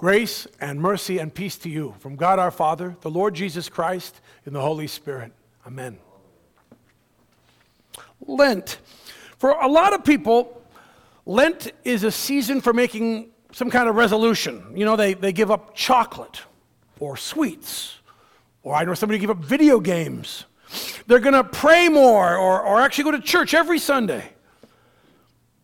Grace 0.00 0.46
and 0.62 0.80
mercy 0.80 1.18
and 1.18 1.34
peace 1.34 1.58
to 1.58 1.68
you 1.68 1.94
from 1.98 2.16
God 2.16 2.38
our 2.38 2.50
Father, 2.50 2.96
the 3.02 3.10
Lord 3.10 3.34
Jesus 3.34 3.68
Christ, 3.68 4.22
and 4.46 4.54
the 4.54 4.60
Holy 4.62 4.86
Spirit. 4.86 5.30
Amen. 5.66 5.98
Lent. 8.26 8.78
For 9.36 9.50
a 9.50 9.68
lot 9.68 9.92
of 9.92 10.02
people, 10.02 10.62
Lent 11.26 11.72
is 11.84 12.02
a 12.02 12.10
season 12.10 12.62
for 12.62 12.72
making 12.72 13.28
some 13.52 13.68
kind 13.68 13.90
of 13.90 13.94
resolution. 13.94 14.72
You 14.74 14.86
know, 14.86 14.96
they, 14.96 15.12
they 15.12 15.34
give 15.34 15.50
up 15.50 15.74
chocolate 15.74 16.40
or 16.98 17.18
sweets, 17.18 17.98
or 18.62 18.74
I 18.74 18.84
know 18.84 18.94
somebody 18.94 19.18
give 19.18 19.28
up 19.28 19.44
video 19.44 19.80
games. 19.80 20.46
They're 21.08 21.18
going 21.18 21.34
to 21.34 21.44
pray 21.44 21.90
more 21.90 22.38
or, 22.38 22.62
or 22.62 22.80
actually 22.80 23.04
go 23.04 23.10
to 23.10 23.20
church 23.20 23.52
every 23.52 23.78
Sunday. 23.78 24.32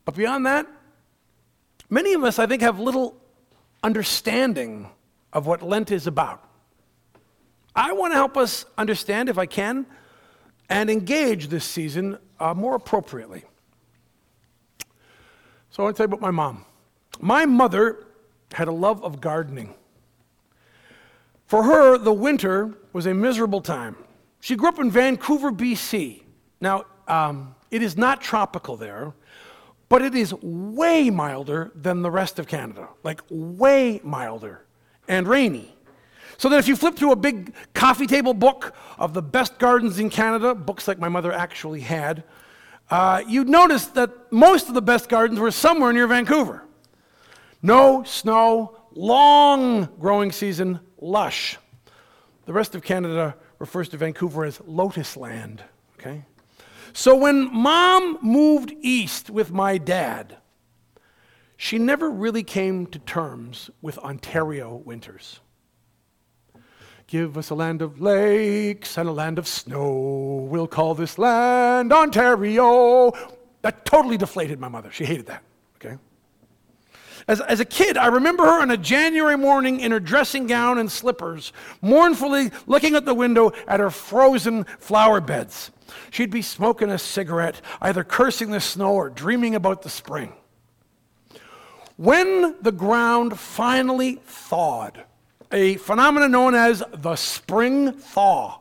But 0.05 0.15
beyond 0.15 0.45
that, 0.45 0.67
many 1.89 2.13
of 2.13 2.23
us, 2.23 2.39
I 2.39 2.45
think, 2.45 2.61
have 2.61 2.79
little 2.79 3.17
understanding 3.87 4.91
of 5.33 5.47
what 5.47 5.63
Lent 5.63 5.93
is 5.93 6.09
about. 6.09 6.43
I 7.75 7.93
want 7.93 8.13
to 8.13 8.17
help 8.17 8.37
us 8.37 8.65
understand, 8.77 9.29
if 9.29 9.39
I 9.39 9.47
can, 9.47 9.87
and 10.69 10.91
engage 10.91 11.47
this 11.47 11.65
season 11.65 12.19
uh, 12.41 12.53
more 12.53 12.75
appropriately. 12.75 13.45
So 15.71 15.83
I 15.83 15.85
want 15.85 15.97
to 15.97 15.99
tell 15.99 16.05
you 16.11 16.15
about 16.15 16.21
my 16.21 16.33
mom. 16.33 16.65
My 17.21 17.47
mother 17.47 18.07
had 18.53 18.67
a 18.67 18.73
love 18.73 19.05
of 19.05 19.21
gardening. 19.21 19.73
For 21.47 21.63
her, 21.63 21.97
the 21.97 22.13
winter 22.13 22.75
was 22.93 23.07
a 23.07 23.15
miserable 23.15 23.61
time. 23.61 23.95
She 24.41 24.57
grew 24.57 24.69
up 24.69 24.81
in 24.81 24.91
Vancouver, 24.91 25.53
BC. 25.53 26.23
Now, 26.61 26.87
um, 27.07 27.55
it 27.71 27.83
is 27.83 27.97
not 27.97 28.21
tropical 28.21 28.77
there, 28.77 29.13
but 29.89 30.03
it 30.03 30.15
is 30.15 30.35
way 30.43 31.11
milder 31.11 31.71
than 31.75 32.03
the 32.03 32.11
rest 32.11 32.39
of 32.39 32.49
Canada, 32.49 32.89
like 33.05 33.21
way 33.31 34.01
milder 34.03 34.65
and 35.09 35.29
rainy. 35.29 35.75
So 36.39 36.49
that 36.49 36.59
if 36.59 36.69
you 36.69 36.77
flip 36.77 36.97
through 36.97 37.13
a 37.13 37.17
big 37.17 37.55
coffee 37.73 38.07
table 38.07 38.35
book 38.35 38.75
of 38.99 39.15
the 39.15 39.23
best 39.23 39.59
gardens 39.59 39.99
in 39.99 40.11
Canada, 40.11 40.55
books 40.55 40.87
like 40.87 40.99
my 40.99 41.09
mother 41.09 41.33
actually 41.33 41.81
had, 41.81 42.25
uh, 42.91 43.23
you'd 43.27 43.49
notice 43.49 43.87
that 43.87 44.11
most 44.33 44.69
of 44.69 44.75
the 44.75 44.83
best 44.83 45.09
gardens 45.09 45.41
were 45.41 45.51
somewhere 45.51 45.93
near 45.93 46.07
Vancouver. 46.07 46.63
No 47.63 48.05
snow, 48.05 48.77
long 48.95 49.89
growing 49.99 50.31
season, 50.31 50.81
lush. 51.01 51.59
The 52.45 52.53
rest 52.53 52.75
of 52.75 52.83
Canada 52.83 53.35
refers 53.59 53.89
to 53.89 53.97
Vancouver 53.97 54.45
as 54.45 54.61
Lotus 54.67 55.17
Land, 55.17 55.63
okay? 55.99 56.25
So 56.93 57.17
when 57.17 57.53
mom 57.53 58.19
moved 58.23 58.73
east 58.81 59.31
with 59.31 59.51
my 59.51 59.79
dad, 59.79 60.37
she 61.57 61.79
never 61.79 62.11
really 62.11 62.43
came 62.43 62.87
to 62.89 62.99
terms 62.99 63.71
with 63.81 63.99
Ontario 63.99 64.77
winters. 64.77 65.41
Give 67.07 67.39
us 67.39 67.51
a 67.51 67.55
land 67.55 67.83
of 67.83 68.01
lakes 68.01 68.99
and 68.99 69.09
a 69.09 69.13
land 69.13 69.39
of 69.39 69.47
snow. 69.47 70.49
We'll 70.51 70.67
call 70.67 70.95
this 70.95 71.19
land 71.19 71.93
Ontario. 71.93 73.13
That 73.63 73.85
totally 73.85 74.17
deflated 74.17 74.59
my 74.59 74.69
mother. 74.69 74.91
She 74.91 75.05
hated 75.05 75.27
that, 75.27 75.43
okay? 75.77 75.99
As, 77.29 77.41
as 77.41 77.61
a 77.61 77.65
kid, 77.65 77.97
I 77.97 78.09
remember 78.09 78.45
her 78.45 78.61
on 78.61 78.71
a 78.71 78.77
January 78.77 79.37
morning 79.37 79.81
in 79.81 79.93
her 79.93 80.01
dressing 80.01 80.47
gown 80.47 80.79
and 80.79 80.91
slippers, 80.91 81.53
mournfully 81.81 82.51
looking 82.67 82.97
at 82.97 83.05
the 83.05 83.15
window 83.15 83.53
at 83.67 83.81
her 83.81 83.91
frozen 83.91 84.65
flower 84.79 85.21
beds. 85.21 85.71
She'd 86.11 86.31
be 86.31 86.43
smoking 86.43 86.91
a 86.91 86.99
cigarette, 86.99 87.61
either 87.81 88.05
cursing 88.05 88.51
the 88.51 88.61
snow 88.61 88.95
or 88.95 89.11
dreaming 89.11 89.55
about 89.55 89.83
the 89.83 89.91
spring. 89.91 90.33
When 91.97 92.57
the 92.61 92.73
ground 92.73 93.39
finally 93.39 94.21
thawed, 94.25 95.05
a 95.51 95.77
phenomenon 95.77 96.31
known 96.31 96.55
as 96.55 96.83
the 96.93 97.17
spring 97.17 97.93
thaw, 97.93 98.61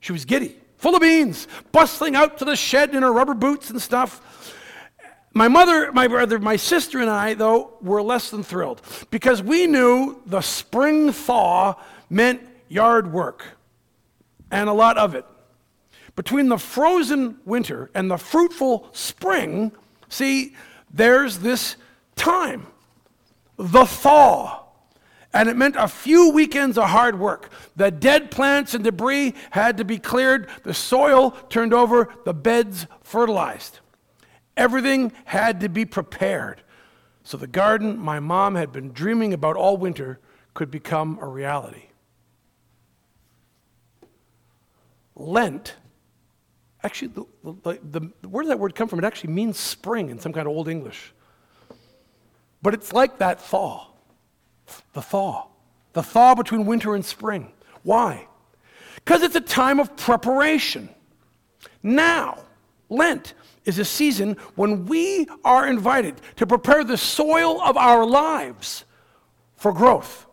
she 0.00 0.12
was 0.12 0.24
giddy, 0.24 0.56
full 0.78 0.94
of 0.94 1.02
beans, 1.02 1.46
bustling 1.72 2.16
out 2.16 2.38
to 2.38 2.44
the 2.44 2.56
shed 2.56 2.94
in 2.94 3.02
her 3.02 3.12
rubber 3.12 3.34
boots 3.34 3.70
and 3.70 3.80
stuff. 3.80 4.56
My 5.32 5.48
mother, 5.48 5.92
my 5.92 6.08
brother, 6.08 6.38
my 6.38 6.56
sister, 6.56 6.98
and 6.98 7.10
I, 7.10 7.34
though, 7.34 7.74
were 7.82 8.02
less 8.02 8.30
than 8.30 8.42
thrilled 8.42 8.82
because 9.10 9.42
we 9.42 9.66
knew 9.66 10.20
the 10.26 10.40
spring 10.40 11.12
thaw 11.12 11.74
meant 12.08 12.40
yard 12.68 13.12
work 13.12 13.44
and 14.50 14.68
a 14.68 14.72
lot 14.72 14.98
of 14.98 15.14
it. 15.14 15.24
Between 16.16 16.48
the 16.48 16.58
frozen 16.58 17.38
winter 17.44 17.90
and 17.94 18.10
the 18.10 18.16
fruitful 18.16 18.88
spring, 18.92 19.72
see, 20.08 20.54
there's 20.92 21.38
this 21.38 21.76
time, 22.16 22.66
the 23.56 23.84
thaw. 23.84 24.64
And 25.32 25.48
it 25.48 25.56
meant 25.56 25.76
a 25.76 25.86
few 25.86 26.30
weekends 26.30 26.76
of 26.76 26.88
hard 26.88 27.18
work. 27.18 27.50
The 27.76 27.90
dead 27.90 28.30
plants 28.30 28.74
and 28.74 28.82
debris 28.82 29.34
had 29.50 29.76
to 29.76 29.84
be 29.84 29.98
cleared, 29.98 30.48
the 30.64 30.74
soil 30.74 31.30
turned 31.48 31.72
over, 31.72 32.12
the 32.24 32.34
beds 32.34 32.86
fertilized. 33.02 33.78
Everything 34.56 35.12
had 35.24 35.60
to 35.60 35.68
be 35.68 35.84
prepared 35.84 36.62
so 37.30 37.36
the 37.36 37.46
garden 37.46 37.96
my 37.98 38.18
mom 38.18 38.54
had 38.56 38.72
been 38.72 38.92
dreaming 38.92 39.32
about 39.32 39.56
all 39.56 39.76
winter 39.76 40.18
could 40.54 40.68
become 40.68 41.18
a 41.20 41.26
reality. 41.26 41.84
Lent 45.14 45.76
Actually, 46.82 47.08
the, 47.08 47.78
the, 47.82 48.10
the, 48.22 48.28
where 48.28 48.42
does 48.42 48.48
that 48.48 48.58
word 48.58 48.74
come 48.74 48.88
from? 48.88 48.98
It 48.98 49.04
actually 49.04 49.32
means 49.32 49.58
spring 49.58 50.08
in 50.10 50.18
some 50.18 50.32
kind 50.32 50.46
of 50.46 50.54
Old 50.54 50.68
English. 50.68 51.12
But 52.62 52.74
it's 52.74 52.92
like 52.92 53.18
that 53.18 53.40
thaw. 53.40 53.86
The 54.94 55.02
thaw. 55.02 55.48
The 55.92 56.02
thaw 56.02 56.34
between 56.34 56.66
winter 56.66 56.94
and 56.94 57.04
spring. 57.04 57.52
Why? 57.82 58.26
Because 58.96 59.22
it's 59.22 59.36
a 59.36 59.40
time 59.40 59.80
of 59.80 59.96
preparation. 59.96 60.88
Now, 61.82 62.38
Lent 62.88 63.34
is 63.64 63.78
a 63.78 63.84
season 63.84 64.36
when 64.56 64.86
we 64.86 65.26
are 65.44 65.66
invited 65.66 66.20
to 66.36 66.46
prepare 66.46 66.84
the 66.84 66.96
soil 66.96 67.60
of 67.60 67.76
our 67.76 68.06
lives 68.06 68.84
for 69.56 69.72
growth. 69.72 70.26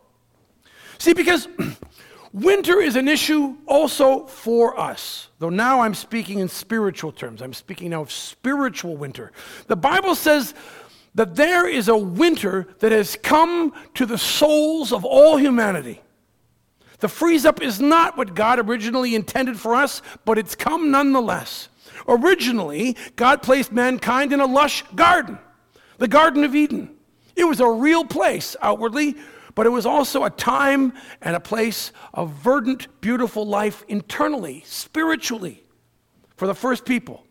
See, 0.97 1.13
because 1.13 1.47
Winter 2.33 2.79
is 2.81 2.95
an 2.95 3.07
issue 3.07 3.55
also 3.65 4.25
for 4.25 4.79
us, 4.79 5.29
though 5.39 5.49
now 5.49 5.81
I'm 5.81 5.93
speaking 5.93 6.39
in 6.39 6.49
spiritual 6.49 7.11
terms. 7.11 7.41
I'm 7.41 7.53
speaking 7.53 7.91
now 7.91 8.01
of 8.01 8.11
spiritual 8.11 8.97
winter. 8.97 9.31
The 9.67 9.75
Bible 9.75 10.13
says 10.13 10.53
that 11.15 11.35
there 11.35 11.67
is 11.67 11.87
a 11.87 11.97
winter 11.97 12.67
that 12.79 12.91
has 12.91 13.17
come 13.23 13.73
to 13.95 14.05
the 14.05 14.17
souls 14.17 14.91
of 14.91 15.05
all 15.05 15.37
humanity. 15.37 16.01
The 16.99 17.07
freeze 17.07 17.45
up 17.45 17.61
is 17.61 17.79
not 17.79 18.17
what 18.17 18.35
God 18.35 18.59
originally 18.59 19.15
intended 19.15 19.59
for 19.59 19.75
us, 19.75 20.01
but 20.25 20.37
it's 20.37 20.55
come 20.55 20.91
nonetheless. 20.91 21.69
Originally, 22.07 22.95
God 23.15 23.41
placed 23.41 23.71
mankind 23.71 24.33
in 24.33 24.39
a 24.39 24.45
lush 24.45 24.83
garden, 24.95 25.37
the 25.97 26.07
Garden 26.07 26.43
of 26.43 26.55
Eden. 26.55 26.95
It 27.35 27.45
was 27.45 27.59
a 27.59 27.69
real 27.69 28.03
place 28.03 28.55
outwardly, 28.61 29.15
but 29.57 29.65
it 29.65 29.71
was 29.71 29.87
also 29.87 30.23
a 30.23 30.29
time 30.29 30.93
and 31.19 31.35
a 31.35 31.39
place 31.39 31.91
of 32.13 32.29
verdant, 32.29 32.87
beautiful 33.01 33.43
life 33.43 33.83
internally, 33.87 34.61
spiritually, 34.67 35.63
for 36.35 36.45
the 36.45 36.53
first 36.53 36.85
people. 36.85 37.25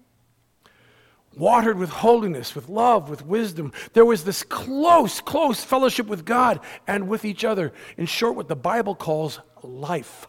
Watered 1.37 1.79
with 1.79 1.89
holiness, 1.89 2.57
with 2.57 2.69
love, 2.69 3.09
with 3.09 3.25
wisdom. 3.25 3.73
There 3.93 4.05
was 4.05 4.25
this 4.25 4.43
close, 4.43 5.21
close 5.21 5.63
fellowship 5.63 6.09
with 6.09 6.25
God 6.25 6.59
and 6.89 7.07
with 7.07 7.25
each 7.25 7.45
other. 7.45 7.73
In 7.97 8.07
short, 8.07 8.35
what 8.35 8.49
the 8.49 8.57
Bible 8.57 8.97
calls 8.97 9.39
life. 9.63 10.27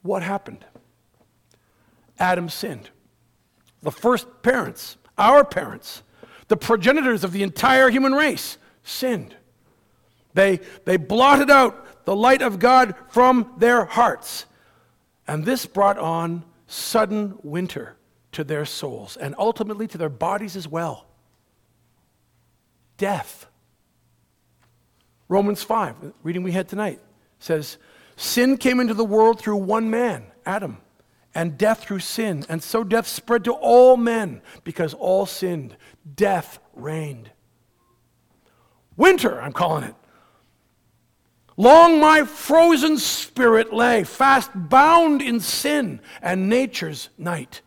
What 0.00 0.22
happened? 0.22 0.64
Adam 2.18 2.48
sinned. 2.48 2.88
The 3.82 3.92
first 3.92 4.26
parents, 4.40 4.96
our 5.18 5.44
parents, 5.44 6.02
the 6.48 6.56
progenitors 6.56 7.22
of 7.22 7.32
the 7.32 7.42
entire 7.42 7.90
human 7.90 8.14
race, 8.14 8.56
sinned. 8.82 9.36
They, 10.36 10.60
they 10.84 10.98
blotted 10.98 11.50
out 11.50 12.04
the 12.04 12.14
light 12.14 12.42
of 12.42 12.58
God 12.58 12.94
from 13.08 13.54
their 13.56 13.86
hearts. 13.86 14.44
And 15.26 15.46
this 15.46 15.64
brought 15.64 15.96
on 15.96 16.44
sudden 16.66 17.38
winter 17.42 17.96
to 18.32 18.44
their 18.44 18.66
souls 18.66 19.16
and 19.16 19.34
ultimately 19.38 19.88
to 19.88 19.96
their 19.96 20.10
bodies 20.10 20.54
as 20.54 20.68
well. 20.68 21.06
Death. 22.98 23.46
Romans 25.26 25.62
5, 25.62 26.12
reading 26.22 26.42
we 26.42 26.52
had 26.52 26.68
tonight, 26.68 27.00
says, 27.38 27.78
Sin 28.16 28.58
came 28.58 28.78
into 28.78 28.94
the 28.94 29.04
world 29.06 29.40
through 29.40 29.56
one 29.56 29.88
man, 29.88 30.26
Adam, 30.44 30.76
and 31.34 31.56
death 31.56 31.84
through 31.84 32.00
sin. 32.00 32.44
And 32.50 32.62
so 32.62 32.84
death 32.84 33.06
spread 33.06 33.42
to 33.44 33.52
all 33.52 33.96
men 33.96 34.42
because 34.64 34.92
all 34.92 35.24
sinned. 35.24 35.78
Death 36.14 36.58
reigned. 36.74 37.30
Winter, 38.98 39.40
I'm 39.40 39.52
calling 39.52 39.84
it. 39.84 39.94
Long 41.56 42.00
my 42.00 42.24
frozen 42.24 42.98
spirit 42.98 43.72
lay, 43.72 44.04
fast 44.04 44.50
bound 44.54 45.22
in 45.22 45.40
sin 45.40 46.00
and 46.20 46.48
nature's 46.48 47.08
night. 47.16 47.62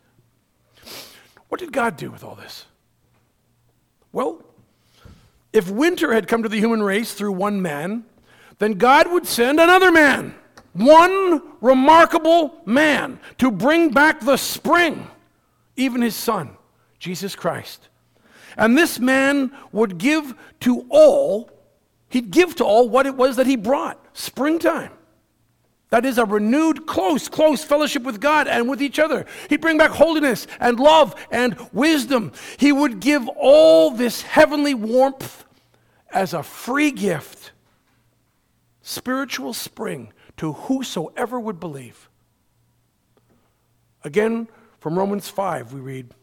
What 1.47 1.59
did 1.59 1.73
God 1.73 1.97
do 1.97 2.11
with 2.11 2.23
all 2.23 2.35
this? 2.35 2.65
Well, 4.11 4.43
if 5.51 5.69
winter 5.69 6.13
had 6.13 6.27
come 6.27 6.43
to 6.43 6.49
the 6.49 6.59
human 6.59 6.83
race 6.83 7.13
through 7.13 7.31
one 7.31 7.61
man, 7.61 8.05
then 8.59 8.73
God 8.73 9.11
would 9.11 9.25
send 9.25 9.59
another 9.59 9.91
man, 9.91 10.35
one 10.73 11.41
remarkable 11.59 12.61
man, 12.65 13.19
to 13.39 13.49
bring 13.49 13.89
back 13.89 14.19
the 14.19 14.37
spring, 14.37 15.07
even 15.75 16.01
his 16.01 16.15
son, 16.15 16.57
Jesus 16.99 17.35
Christ. 17.35 17.87
And 18.57 18.77
this 18.77 18.99
man 18.99 19.51
would 19.71 19.97
give 19.97 20.35
to 20.59 20.85
all, 20.89 21.49
he'd 22.09 22.31
give 22.31 22.55
to 22.55 22.65
all 22.65 22.89
what 22.89 23.05
it 23.05 23.15
was 23.15 23.35
that 23.37 23.47
he 23.47 23.55
brought 23.55 24.03
springtime. 24.13 24.91
That 25.89 26.05
is 26.05 26.19
a 26.19 26.25
renewed, 26.25 26.85
close, 26.85 27.27
close 27.27 27.63
fellowship 27.63 28.03
with 28.03 28.21
God 28.21 28.47
and 28.47 28.69
with 28.69 28.81
each 28.81 28.99
other. 28.99 29.25
He'd 29.49 29.61
bring 29.61 29.77
back 29.77 29.89
holiness 29.89 30.45
and 30.59 30.79
love 30.79 31.15
and 31.31 31.57
wisdom. 31.73 32.31
He 32.57 32.71
would 32.71 32.99
give 32.99 33.27
all 33.29 33.89
this 33.89 34.21
heavenly 34.21 34.75
warmth 34.75 35.45
as 36.11 36.33
a 36.33 36.43
free 36.43 36.91
gift, 36.91 37.51
spiritual 38.81 39.53
spring 39.53 40.13
to 40.37 40.53
whosoever 40.53 41.39
would 41.39 41.59
believe. 41.59 42.07
Again, 44.03 44.47
from 44.79 44.97
Romans 44.97 45.27
5, 45.27 45.73
we 45.73 45.79
read 45.81 46.13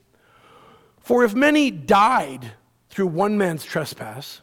For 1.01 1.25
if 1.25 1.35
many 1.35 1.71
died 1.71 2.53
through 2.89 3.09
one 3.09 3.37
man's 3.37 3.65
trespass, 3.65 4.41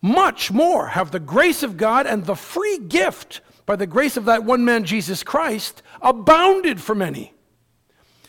much 0.00 0.50
more 0.50 0.88
have 0.88 1.10
the 1.10 1.20
grace 1.20 1.62
of 1.62 1.76
God 1.76 2.06
and 2.06 2.24
the 2.24 2.36
free 2.36 2.78
gift 2.78 3.40
by 3.66 3.76
the 3.76 3.86
grace 3.86 4.16
of 4.16 4.24
that 4.26 4.44
one 4.44 4.64
man, 4.64 4.84
Jesus 4.84 5.22
Christ, 5.22 5.82
abounded 6.00 6.80
for 6.80 6.94
many. 6.94 7.34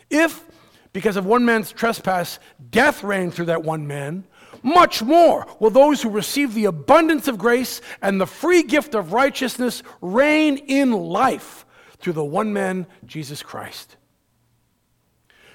If, 0.09 0.43
because 0.91 1.15
of 1.15 1.25
one 1.25 1.45
man's 1.45 1.71
trespass, 1.71 2.39
death 2.71 3.03
reigned 3.03 3.33
through 3.33 3.45
that 3.45 3.63
one 3.63 3.87
man, 3.87 4.25
much 4.63 5.01
more 5.01 5.47
will 5.59 5.69
those 5.69 6.01
who 6.01 6.09
receive 6.09 6.53
the 6.53 6.65
abundance 6.65 7.27
of 7.27 7.37
grace 7.37 7.81
and 8.01 8.19
the 8.19 8.27
free 8.27 8.63
gift 8.63 8.95
of 8.95 9.13
righteousness 9.13 9.83
reign 10.01 10.57
in 10.57 10.91
life 10.91 11.65
through 11.99 12.13
the 12.13 12.23
one 12.23 12.51
man, 12.51 12.87
Jesus 13.05 13.43
Christ. 13.43 13.95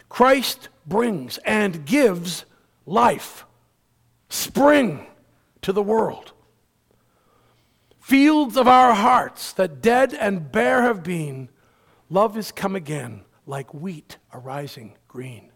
Christ 0.08 0.68
brings 0.86 1.38
and 1.38 1.84
gives 1.84 2.44
life, 2.86 3.44
spring 4.28 5.06
to 5.64 5.72
the 5.72 5.82
world 5.82 6.34
fields 8.04 8.58
of 8.58 8.68
our 8.68 8.92
hearts 8.92 9.54
that 9.54 9.80
dead 9.80 10.12
and 10.12 10.52
bare 10.52 10.82
have 10.82 11.02
been, 11.02 11.48
love 12.10 12.36
is 12.36 12.52
come 12.52 12.76
again 12.76 13.24
like 13.46 13.72
wheat 13.72 14.18
arising 14.30 14.94
green. 15.08 15.50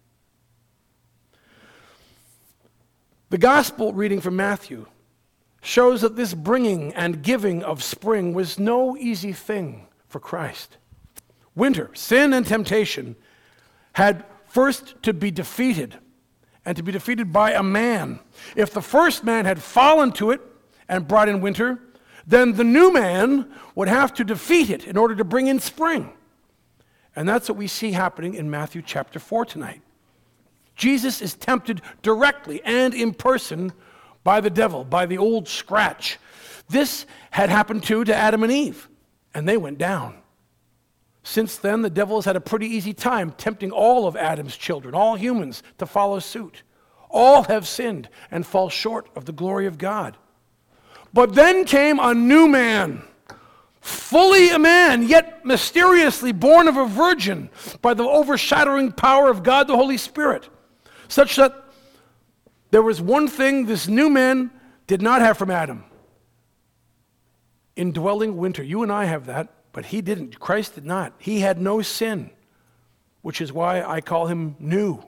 The 3.29 3.37
gospel 3.37 3.93
reading 3.93 4.23
from 4.23 4.35
Matthew 4.35 4.87
shows 5.61 6.01
that 6.01 6.17
this 6.17 6.33
bringing 6.33 6.95
and 6.95 7.23
giving 7.23 7.63
of 7.63 7.83
spring 7.83 8.33
was 8.33 8.59
no 8.59 8.97
easy 8.97 9.35
thing 9.35 9.87
for 10.07 10.19
Christ. 10.19 10.79
Winter, 11.55 11.91
sin, 11.93 12.33
and 12.33 12.47
temptation 12.47 13.15
had 13.93 14.25
first 14.47 15.03
to 15.03 15.13
be 15.13 15.31
defeated, 15.31 15.99
and 16.69 16.77
to 16.77 16.83
be 16.83 16.93
defeated 16.93 17.33
by 17.33 17.53
a 17.53 17.63
man. 17.63 18.21
If 18.55 18.75
the 18.75 18.83
first 18.83 19.25
man 19.25 19.47
had 19.47 19.63
fallen 19.63 20.13
to 20.13 20.33
it 20.33 20.43
and 20.87 21.09
brought 21.09 21.31
in 21.31 21.41
winter, 21.41 21.81
then 22.27 22.53
the 22.53 22.63
new 22.63 22.93
man 22.93 23.51
would 23.75 23.89
have 23.89 24.13
to 24.13 24.23
defeat 24.23 24.69
it 24.69 24.87
in 24.87 24.99
order 24.99 25.17
to 25.17 25.25
bring 25.25 25.47
in 25.47 25.61
spring. 25.61 26.13
And 27.17 27.27
that's 27.27 27.49
what 27.49 27.57
we 27.57 27.69
see 27.69 27.93
happening 27.93 28.35
in 28.35 28.51
Matthew 28.51 28.83
chapter 28.83 29.19
4 29.19 29.47
tonight. 29.47 29.81
Jesus 30.77 31.23
is 31.23 31.33
tempted 31.33 31.81
directly 32.03 32.61
and 32.67 32.93
in 32.93 33.15
person 33.15 33.73
by 34.23 34.43
the 34.43 34.51
devil, 34.51 34.85
by 34.85 35.07
the 35.07 35.17
old 35.17 35.49
scratch. 35.49 36.19
This 36.69 37.07
had 37.31 37.49
happened 37.49 37.83
too 37.83 38.05
to 38.05 38.15
Adam 38.15 38.43
and 38.43 38.53
Eve, 38.53 38.91
and 39.33 39.49
they 39.49 39.57
went 39.57 39.79
down. 39.79 40.19
Since 41.29 41.59
then, 41.59 41.83
the 41.83 41.91
devil 41.91 42.17
has 42.17 42.25
had 42.25 42.37
a 42.37 42.41
pretty 42.41 42.69
easy 42.69 42.95
time 42.95 43.33
tempting 43.33 43.71
all 43.71 44.07
of 44.07 44.17
Adam's 44.17 44.57
children, 44.57 44.95
all 44.95 45.15
humans, 45.15 45.63
to 45.77 45.85
follow 45.85 46.21
suit. 46.21 46.63
All 47.11 47.43
have 47.43 47.69
sinned 47.69 48.09
and 48.31 48.47
fall 48.47 48.71
short 48.71 49.11
of 49.15 49.27
the 49.27 49.33
glory 49.33 49.67
of 49.67 49.77
God. 49.77 50.17
But 51.13 51.35
then 51.35 51.67
came 51.67 51.99
a 51.99 52.15
new 52.15 52.49
man, 52.49 53.03
fully 53.83 54.49
a 54.49 54.59
man, 54.59 55.07
yet 55.07 55.45
mysteriously 55.45 56.33
born 56.33 56.67
of 56.67 56.79
a 56.79 56.87
virgin 56.87 57.51
by 57.83 57.93
the 57.93 58.05
overshadowing 58.05 58.93
power 58.93 59.29
of 59.29 59.43
God 59.43 59.67
the 59.67 59.77
Holy 59.77 59.99
Spirit, 59.99 60.49
such 61.09 61.37
that 61.37 61.63
there 62.71 62.83
was 62.83 63.03
one 63.03 63.29
thing 63.29 63.67
this 63.67 63.87
new 63.87 64.09
man 64.09 64.51
did 64.87 65.03
not 65.03 65.21
have 65.21 65.37
from 65.37 65.51
Adam 65.51 65.85
indwelling 67.77 68.39
winter. 68.39 68.63
You 68.63 68.83
and 68.83 68.91
I 68.91 69.05
have 69.05 69.27
that, 69.27 69.58
but 69.73 69.87
he 69.87 70.01
didn't. 70.01 70.39
Christ 70.39 70.75
did 70.75 70.85
not. 70.85 71.13
He 71.19 71.41
had 71.41 71.61
no 71.61 71.83
sin, 71.83 72.31
which 73.23 73.41
is 73.41 73.53
why 73.53 73.83
I 73.83 74.01
call 74.01 74.27
him 74.27 74.57
new. 74.59 75.03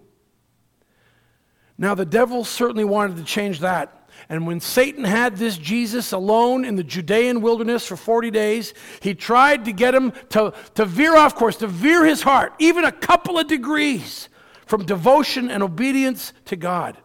Now, 1.79 1.95
the 1.95 2.05
devil 2.05 2.45
certainly 2.45 2.85
wanted 2.85 3.17
to 3.17 3.25
change 3.25 3.61
that 3.61 4.01
and 4.29 4.47
when 4.47 4.61
Satan 4.61 5.05
had 5.05 5.37
this 5.37 5.57
Jesus 5.57 6.13
alone 6.13 6.65
in 6.65 6.77
the 6.77 6.85
Judean 6.85 7.41
wilderness 7.41 7.87
for 7.87 7.97
40 7.97 8.31
days, 8.31 8.75
he 9.01 9.15
tried 9.15 9.65
to 9.65 9.73
get 9.73 9.95
him 9.95 10.13
to, 10.31 10.53
to 10.75 10.85
veer 10.85 11.17
off 11.17 11.35
course, 11.35 11.57
to 11.57 11.67
veer 11.67 12.05
his 12.05 12.23
heart, 12.23 12.53
even 12.59 12.85
a 12.85 12.93
couple 12.93 13.39
of 13.39 13.47
degrees 13.47 14.29
from 14.67 14.85
devotion 14.85 15.51
and 15.51 15.63
obedience 15.63 16.33
to 16.47 16.57
God, 16.57 16.97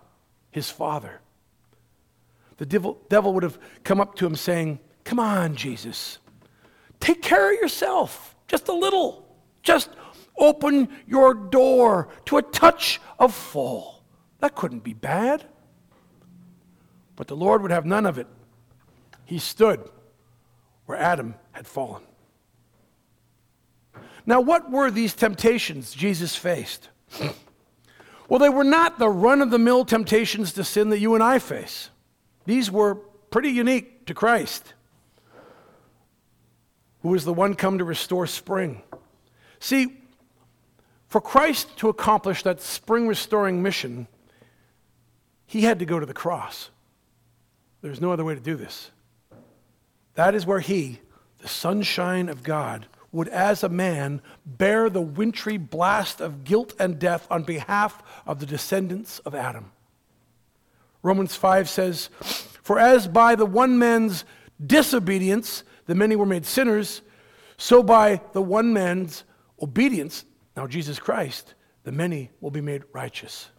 his 0.52 0.70
Father. 0.70 1.22
The 2.58 2.66
devil, 2.66 3.02
devil 3.10 3.34
would 3.34 3.44
have 3.44 3.60
come 3.84 4.00
up 4.00 4.16
to 4.16 4.26
him 4.26 4.36
saying, 4.36 4.80
Come 5.04 5.20
on, 5.20 5.56
Jesus, 5.56 6.20
take 7.06 7.22
care 7.22 7.54
of 7.54 7.60
yourself 7.60 8.36
just 8.48 8.68
a 8.68 8.74
little. 8.74 9.28
Just 9.62 9.92
open 10.38 10.90
your 11.08 11.36
door 11.36 12.10
to 12.26 12.38
a 12.38 12.42
touch 12.42 13.00
of 13.20 13.34
fall. 13.34 14.04
That 14.40 14.56
couldn't 14.56 14.84
be 14.84 14.94
bad. 14.94 15.46
But 17.16 17.28
the 17.28 17.36
Lord 17.36 17.62
would 17.62 17.72
have 17.72 17.86
none 17.86 18.08
of 18.08 18.18
it. 18.18 18.28
He 19.24 19.38
stood 19.38 19.88
where 20.88 20.98
Adam 20.98 21.36
had 21.52 21.68
fallen. 21.68 22.02
Now, 24.26 24.42
what 24.42 24.72
were 24.72 24.90
these 24.90 25.14
temptations 25.14 25.94
Jesus 25.94 26.36
faced? 26.36 26.90
Well, 28.28 28.40
they 28.40 28.50
were 28.50 28.64
not 28.64 28.98
the 28.98 29.08
run 29.08 29.44
of 29.44 29.52
the 29.52 29.60
mill 29.60 29.86
temptations 29.86 30.52
to 30.54 30.64
sin 30.64 30.90
that 30.90 30.98
you 30.98 31.14
and 31.14 31.24
I 31.24 31.38
face. 31.38 31.92
These 32.46 32.72
were 32.72 32.96
pretty 33.30 33.50
unique 33.50 34.08
to 34.08 34.16
Christ, 34.16 34.74
who 37.06 37.12
was 37.12 37.24
the 37.24 37.32
one 37.32 37.54
come 37.54 37.78
to 37.78 37.84
restore 37.84 38.26
spring. 38.26 38.82
See, 39.60 39.96
for 41.08 41.22
Christ 41.22 41.78
to 41.78 41.88
accomplish 41.88 42.42
that 42.42 42.62
spring 42.62 43.08
restoring 43.08 43.62
mission, 43.62 44.08
he 45.46 45.62
had 45.62 45.78
to 45.78 45.86
go 45.86 46.00
to 46.00 46.06
the 46.08 46.16
cross. 46.16 46.72
There's 47.84 48.02
no 48.02 48.12
other 48.12 48.26
way 48.26 48.34
to 48.34 48.42
do 48.42 48.56
this. 48.56 48.90
That 50.16 50.34
is 50.34 50.48
where 50.48 50.62
he, 50.62 51.00
the 51.38 51.48
sunshine 51.48 52.28
of 52.28 52.42
God, 52.42 52.88
would 53.12 53.28
as 53.28 53.62
a 53.62 53.70
man 53.70 54.20
bear 54.44 54.90
the 54.90 55.00
wintry 55.00 55.58
blast 55.58 56.20
of 56.20 56.44
guilt 56.44 56.74
and 56.80 56.98
death 56.98 57.28
on 57.30 57.44
behalf 57.44 58.02
of 58.26 58.40
the 58.40 58.48
descendants 58.48 59.20
of 59.20 59.36
Adam. 59.36 59.72
Romans 61.04 61.36
5 61.36 61.70
says, 61.70 62.10
For 62.64 62.80
as 62.80 63.08
by 63.08 63.36
the 63.36 63.46
one 63.46 63.78
man's 63.78 64.26
disobedience 64.66 65.64
the 65.86 65.96
many 65.96 66.16
were 66.16 66.26
made 66.26 66.46
sinners, 66.46 67.02
so 67.58 67.82
by 67.84 68.22
the 68.34 68.42
one 68.42 68.74
man's 68.74 69.24
obedience, 69.62 70.26
now 70.56 70.68
Jesus 70.68 71.00
Christ, 71.00 71.54
the 71.84 71.92
many 71.92 72.32
will 72.42 72.52
be 72.52 72.62
made 72.62 72.84
righteous. 72.94 73.50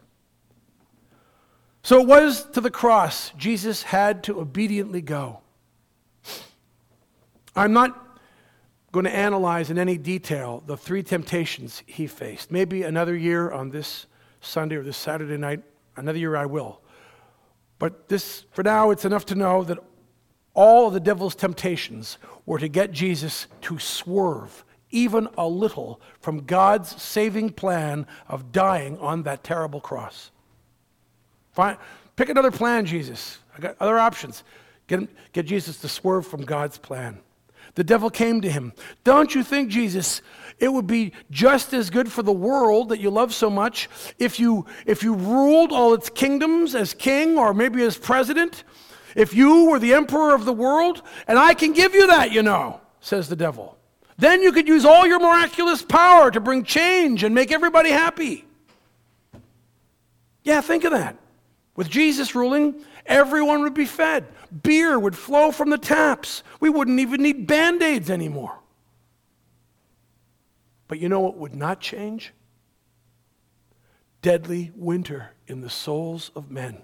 So 1.82 2.00
it 2.00 2.06
was 2.08 2.44
to 2.50 2.60
the 2.60 2.70
cross 2.70 3.30
Jesus 3.36 3.84
had 3.84 4.24
to 4.24 4.40
obediently 4.40 5.00
go. 5.00 5.40
I'm 7.54 7.72
not 7.72 8.18
going 8.92 9.04
to 9.04 9.14
analyze 9.14 9.70
in 9.70 9.78
any 9.78 9.96
detail 9.96 10.62
the 10.66 10.76
three 10.76 11.02
temptations 11.02 11.82
he 11.86 12.06
faced. 12.06 12.50
Maybe 12.50 12.82
another 12.82 13.14
year 13.16 13.50
on 13.50 13.70
this 13.70 14.06
Sunday 14.40 14.76
or 14.76 14.82
this 14.82 14.96
Saturday 14.96 15.36
night, 15.36 15.62
another 15.96 16.18
year 16.18 16.36
I 16.36 16.46
will. 16.46 16.80
But 17.78 18.08
this, 18.08 18.44
for 18.52 18.62
now, 18.62 18.90
it's 18.90 19.04
enough 19.04 19.26
to 19.26 19.34
know 19.34 19.64
that 19.64 19.78
all 20.56 20.88
of 20.88 20.94
the 20.94 21.00
devil's 21.00 21.36
temptations 21.36 22.18
were 22.46 22.58
to 22.58 22.66
get 22.66 22.90
Jesus 22.90 23.46
to 23.60 23.78
swerve 23.78 24.64
even 24.90 25.28
a 25.36 25.46
little 25.46 26.00
from 26.20 26.44
God's 26.44 27.00
saving 27.00 27.50
plan 27.50 28.06
of 28.28 28.50
dying 28.52 28.98
on 28.98 29.24
that 29.24 29.44
terrible 29.44 29.80
cross. 29.80 30.30
Find, 31.52 31.76
pick 32.16 32.28
another 32.28 32.50
plan, 32.50 32.86
Jesus. 32.86 33.38
I 33.56 33.60
got 33.60 33.76
other 33.80 33.98
options. 33.98 34.42
Get, 34.86 35.00
him, 35.00 35.08
get 35.32 35.46
Jesus 35.46 35.78
to 35.78 35.88
swerve 35.88 36.26
from 36.26 36.42
God's 36.42 36.78
plan. 36.78 37.18
The 37.74 37.84
devil 37.84 38.08
came 38.08 38.40
to 38.40 38.50
him. 38.50 38.72
Don't 39.04 39.34
you 39.34 39.42
think, 39.42 39.68
Jesus, 39.68 40.22
it 40.58 40.72
would 40.72 40.86
be 40.86 41.12
just 41.30 41.74
as 41.74 41.90
good 41.90 42.10
for 42.10 42.22
the 42.22 42.32
world 42.32 42.88
that 42.88 43.00
you 43.00 43.10
love 43.10 43.34
so 43.34 43.50
much 43.50 43.90
if 44.18 44.40
you, 44.40 44.64
if 44.86 45.02
you 45.02 45.14
ruled 45.14 45.72
all 45.72 45.92
its 45.92 46.08
kingdoms 46.08 46.74
as 46.74 46.94
king 46.94 47.36
or 47.36 47.52
maybe 47.52 47.82
as 47.82 47.98
president? 47.98 48.64
If 49.16 49.34
you 49.34 49.64
were 49.64 49.78
the 49.78 49.94
emperor 49.94 50.34
of 50.34 50.44
the 50.44 50.52
world, 50.52 51.02
and 51.26 51.38
I 51.38 51.54
can 51.54 51.72
give 51.72 51.94
you 51.94 52.06
that, 52.06 52.30
you 52.30 52.42
know, 52.42 52.80
says 53.00 53.28
the 53.28 53.34
devil, 53.34 53.78
then 54.18 54.42
you 54.42 54.52
could 54.52 54.68
use 54.68 54.84
all 54.84 55.06
your 55.06 55.18
miraculous 55.18 55.82
power 55.82 56.30
to 56.30 56.38
bring 56.38 56.62
change 56.62 57.24
and 57.24 57.34
make 57.34 57.50
everybody 57.50 57.90
happy. 57.90 58.44
Yeah, 60.44 60.60
think 60.60 60.84
of 60.84 60.92
that. 60.92 61.16
With 61.74 61.88
Jesus 61.88 62.34
ruling, 62.34 62.84
everyone 63.06 63.62
would 63.62 63.74
be 63.74 63.86
fed. 63.86 64.26
Beer 64.62 64.98
would 64.98 65.16
flow 65.16 65.50
from 65.50 65.70
the 65.70 65.78
taps. 65.78 66.42
We 66.60 66.68
wouldn't 66.68 67.00
even 67.00 67.22
need 67.22 67.46
band 67.46 67.82
aids 67.82 68.10
anymore. 68.10 68.58
But 70.88 71.00
you 71.00 71.08
know 71.08 71.20
what 71.20 71.38
would 71.38 71.54
not 71.54 71.80
change? 71.80 72.32
Deadly 74.20 74.72
winter 74.76 75.32
in 75.46 75.62
the 75.62 75.70
souls 75.70 76.30
of 76.36 76.50
men. 76.50 76.82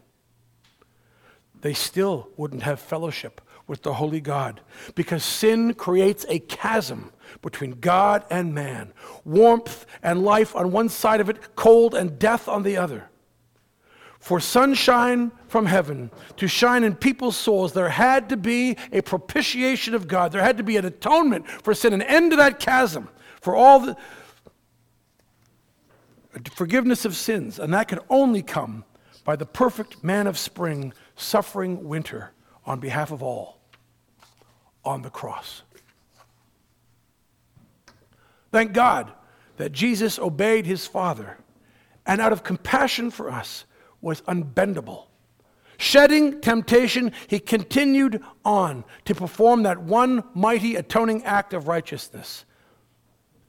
They 1.62 1.73
still 1.73 2.28
wouldn't 2.37 2.64
have 2.64 2.81
fellowship 2.81 3.40
with 3.66 3.83
the 3.83 3.95
Holy 3.95 4.21
God 4.21 4.61
because 4.95 5.25
sin 5.25 5.75
creates 5.75 6.26
a 6.28 6.40
chasm 6.40 7.12
between 7.40 7.81
God 7.81 8.25
and 8.31 8.54
man 8.54 8.92
warmth 9.25 9.87
and 10.02 10.23
life 10.23 10.54
on 10.54 10.73
one 10.73 10.88
side 10.88 11.21
of 11.21 11.31
it, 11.31 11.57
cold 11.57 11.95
and 11.95 12.19
death 12.19 12.49
on 12.49 12.64
the 12.64 12.76
other. 12.76 13.09
For 14.19 14.38
sunshine 14.38 15.33
from 15.49 15.66
heaven 15.66 16.11
to 16.37 16.47
shine 16.47 16.85
in 16.85 16.95
people's 16.95 17.37
souls, 17.37 17.73
there 17.73 17.88
had 17.88 18.28
to 18.28 18.37
be 18.37 18.76
a 18.92 19.00
propitiation 19.00 19.95
of 19.95 20.07
God. 20.07 20.31
There 20.31 20.42
had 20.42 20.59
to 20.59 20.62
be 20.62 20.76
an 20.76 20.85
atonement 20.85 21.49
for 21.49 21.75
sin, 21.75 21.92
an 21.92 22.02
end 22.02 22.31
to 22.31 22.37
that 22.37 22.61
chasm, 22.61 23.09
for 23.40 23.57
all 23.57 23.81
the 23.81 23.97
forgiveness 26.54 27.04
of 27.04 27.16
sins. 27.16 27.59
And 27.59 27.75
that 27.75 27.88
could 27.88 28.00
only 28.09 28.42
come 28.42 28.85
by 29.25 29.37
the 29.37 29.47
perfect 29.47 30.02
man 30.04 30.26
of 30.26 30.38
spring 30.38 30.92
suffering 31.16 31.88
winter 31.88 32.33
on 32.64 32.81
behalf 32.81 33.11
of 33.11 33.23
all 33.23 33.61
on 34.85 35.02
the 35.02 35.11
cross. 35.11 35.62
Thank 38.50 38.73
God 38.73 39.12
that 39.57 39.73
Jesus 39.73 40.19
obeyed 40.19 40.66
his 40.66 40.87
Father 40.87 41.38
and 42.07 42.21
out 42.21 42.33
of 42.33 42.42
compassion 42.42 43.11
for 43.11 43.31
us 43.31 43.64
was 44.00 44.21
unbendable. 44.23 45.07
Shedding 45.78 46.40
temptation, 46.40 47.12
he 47.26 47.40
continued 47.40 48.23
on 48.45 48.85
to 49.04 49.14
perform 49.14 49.64
that 49.64 49.83
one 49.83 50.25
mighty 50.35 50.76
atoning 50.76 51.25
act 51.25 51.54
of 51.54 51.66
righteousness, 51.66 52.45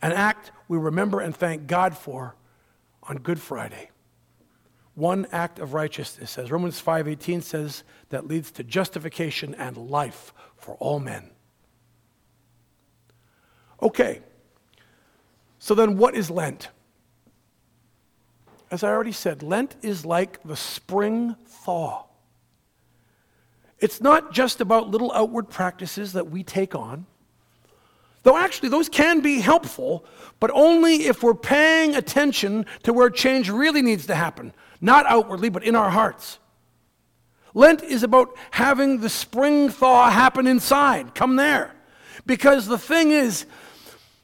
an 0.02 0.14
act 0.14 0.52
we 0.68 0.78
remember 0.78 1.20
and 1.20 1.36
thank 1.36 1.68
God 1.68 1.98
for 1.98 2.36
on 3.04 3.18
Good 3.18 3.40
Friday. 3.40 3.90
One 4.96 5.26
act 5.32 5.58
of 5.60 5.74
righteousness, 5.74 6.38
as 6.38 6.52
Romans 6.52 6.82
5:18 6.82 7.42
says, 7.42 7.84
that 8.10 8.28
leads 8.28 8.52
to 8.52 8.64
justification 8.64 9.56
and 9.56 9.76
life 9.76 10.34
for 10.56 10.76
all 10.76 11.00
men. 11.00 11.32
Okay. 13.82 14.22
So 15.60 15.74
then 15.74 15.98
what 15.98 16.16
is 16.16 16.30
Lent? 16.30 16.70
As 18.70 18.84
I 18.84 18.90
already 18.90 19.12
said, 19.12 19.44
Lent 19.44 19.76
is 19.82 20.06
like 20.06 20.42
the 20.44 20.56
spring 20.56 21.36
thaw. 21.46 22.06
It's 23.80 24.00
not 24.00 24.32
just 24.32 24.62
about 24.62 24.90
little 24.90 25.12
outward 25.12 25.50
practices 25.50 26.14
that 26.14 26.30
we 26.30 26.44
take 26.44 26.74
on, 26.74 27.06
though 28.24 28.38
actually 28.38 28.70
those 28.70 28.90
can 28.90 29.20
be 29.20 29.42
helpful, 29.42 30.06
but 30.40 30.50
only 30.54 31.06
if 31.06 31.22
we're 31.22 31.34
paying 31.34 31.96
attention 31.96 32.66
to 32.84 32.94
where 32.94 33.10
change 33.10 33.50
really 33.50 33.82
needs 33.82 34.06
to 34.08 34.16
happen, 34.16 34.54
not 34.84 35.06
outwardly, 35.08 35.50
but 35.50 35.64
in 35.64 35.76
our 35.76 35.90
hearts. 35.90 36.40
Lent 37.54 37.82
is 37.84 38.04
about 38.04 38.36
having 38.52 39.00
the 39.00 39.10
spring 39.10 39.70
thaw 39.70 40.10
happen 40.10 40.46
inside. 40.46 41.16
Come 41.16 41.38
there. 41.38 41.74
Because 42.26 42.68
the 42.68 42.78
thing 42.78 43.12
is, 43.12 43.46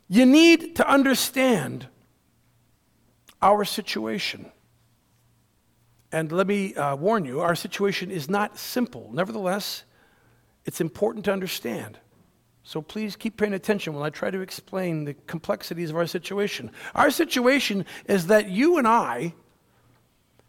you 0.09 0.25
need 0.25 0.75
to 0.75 0.87
understand 0.87 1.87
our 3.41 3.63
situation. 3.63 4.51
And 6.11 6.31
let 6.31 6.47
me 6.47 6.73
uh, 6.75 6.95
warn 6.95 7.23
you, 7.23 7.39
our 7.39 7.55
situation 7.55 8.11
is 8.11 8.29
not 8.29 8.57
simple. 8.57 9.09
Nevertheless, 9.13 9.83
it's 10.65 10.81
important 10.81 11.23
to 11.25 11.31
understand. 11.31 11.99
So 12.63 12.81
please 12.81 13.15
keep 13.15 13.37
paying 13.37 13.53
attention 13.53 13.93
while 13.93 14.03
I 14.03 14.09
try 14.09 14.29
to 14.29 14.41
explain 14.41 15.05
the 15.05 15.13
complexities 15.13 15.89
of 15.89 15.95
our 15.95 16.07
situation. 16.07 16.71
Our 16.95 17.11
situation 17.11 17.85
is 18.05 18.27
that 18.27 18.49
you 18.49 18.77
and 18.77 18.87
I 18.87 19.35